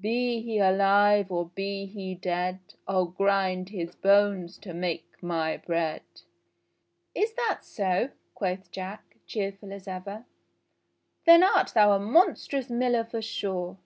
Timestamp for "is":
7.14-7.34